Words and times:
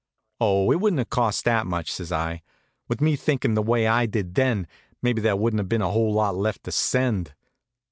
"Oh, 0.39 0.71
it 0.71 0.79
wouldn't 0.79 0.97
have 0.97 1.11
cost 1.11 1.45
that 1.45 1.67
much," 1.67 1.91
says 1.91 2.11
I. 2.11 2.41
"With 2.87 3.01
me 3.01 3.15
thinkin' 3.15 3.53
the 3.53 3.61
way 3.61 3.85
I 3.85 4.07
did 4.07 4.33
then, 4.33 4.65
maybe 5.03 5.21
there 5.21 5.35
wouldn't 5.35 5.59
have 5.59 5.69
been 5.69 5.83
a 5.83 5.91
whole 5.91 6.13
lot 6.15 6.35
left 6.35 6.63
to 6.63 6.71
send." 6.71 7.35